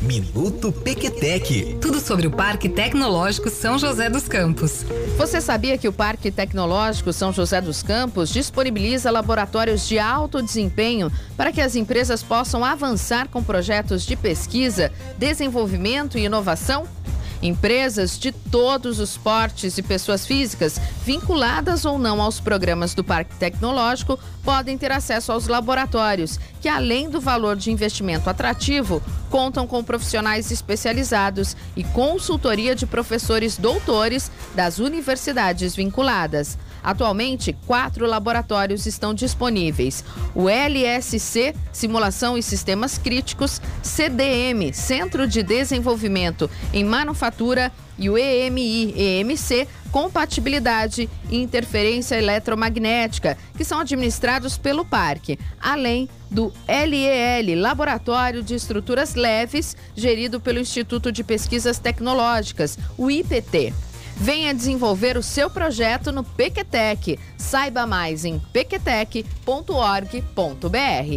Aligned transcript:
Minuto 0.00 0.72
Pequetec. 0.72 1.76
Tudo 1.78 2.00
sobre 2.00 2.26
o 2.26 2.30
Parque 2.30 2.70
Tecnológico 2.70 3.50
São 3.50 3.78
José 3.78 4.08
dos 4.08 4.26
Campos. 4.26 4.82
Você 5.18 5.42
sabia 5.42 5.76
que 5.76 5.86
o 5.86 5.92
Parque 5.92 6.30
Tecnológico 6.30 7.12
São 7.12 7.34
José 7.34 7.60
dos 7.60 7.82
Campos 7.82 8.30
disponibiliza 8.30 9.10
laboratórios 9.10 9.86
de 9.86 9.98
alto 9.98 10.40
desempenho 10.40 11.12
para 11.36 11.52
que 11.52 11.60
as 11.60 11.76
empresas 11.76 12.22
possam 12.22 12.64
avançar 12.64 13.28
com 13.28 13.44
projetos 13.44 14.06
de 14.06 14.16
pesquisa, 14.16 14.90
desenvolvimento 15.18 16.16
e 16.16 16.24
inovação? 16.24 16.88
Empresas 17.42 18.18
de 18.18 18.32
todos 18.32 19.00
os 19.00 19.18
portes 19.18 19.76
e 19.76 19.82
pessoas 19.82 20.26
físicas, 20.26 20.80
vinculadas 21.04 21.84
ou 21.84 21.98
não 21.98 22.22
aos 22.22 22.40
programas 22.40 22.94
do 22.94 23.04
Parque 23.04 23.34
Tecnológico, 23.36 24.18
podem 24.42 24.78
ter 24.78 24.92
acesso 24.92 25.30
aos 25.30 25.46
laboratórios, 25.46 26.38
que 26.60 26.68
além 26.68 27.08
do 27.10 27.20
valor 27.20 27.56
de 27.56 27.70
investimento 27.70 28.28
atrativo, 28.28 29.02
contam 29.30 29.66
com 29.66 29.82
profissionais 29.82 30.50
especializados 30.50 31.56
e 31.76 31.84
consultoria 31.84 32.74
de 32.74 32.84
professores 32.84 33.56
doutores 33.56 34.30
das 34.54 34.78
universidades 34.78 35.74
vinculadas. 35.74 36.58
Atualmente, 36.82 37.56
quatro 37.66 38.06
laboratórios 38.06 38.86
estão 38.86 39.14
disponíveis: 39.14 40.04
o 40.34 40.48
LSC, 40.48 41.54
Simulação 41.72 42.36
e 42.36 42.42
Sistemas 42.42 42.98
Críticos, 42.98 43.60
CDM, 43.82 44.72
Centro 44.72 45.26
de 45.26 45.42
Desenvolvimento 45.42 46.50
em 46.72 46.84
Manufatura, 46.84 47.72
e 48.00 48.08
o 48.08 48.16
EMI-EMC, 48.16 49.68
Compatibilidade 49.90 51.08
e 51.28 51.42
Interferência 51.42 52.16
Eletromagnética, 52.16 53.36
que 53.56 53.64
são 53.64 53.80
administrados 53.80 54.56
pelo 54.56 54.84
parque, 54.84 55.38
além 55.60 56.08
do 56.30 56.52
LEL, 56.68 57.60
Laboratório 57.60 58.42
de 58.42 58.54
Estruturas 58.54 59.14
Leves, 59.14 59.76
gerido 59.94 60.40
pelo 60.40 60.60
Instituto 60.60 61.10
de 61.10 61.24
Pesquisas 61.24 61.78
Tecnológicas, 61.78 62.78
o 62.96 63.10
IPT. 63.10 63.74
Venha 64.16 64.54
desenvolver 64.54 65.16
o 65.16 65.22
seu 65.22 65.48
projeto 65.48 66.12
no 66.12 66.22
Pequetec. 66.22 67.18
Saiba 67.38 67.86
mais 67.86 68.26
em 68.26 68.38
pequetec.org.br. 68.52 71.16